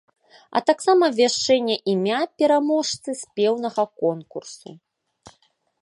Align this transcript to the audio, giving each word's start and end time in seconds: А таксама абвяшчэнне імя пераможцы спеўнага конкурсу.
А 0.59 0.61
таксама 0.69 1.01
абвяшчэнне 1.11 1.75
імя 1.93 2.21
пераможцы 2.41 3.09
спеўнага 3.21 3.83
конкурсу. 4.05 4.69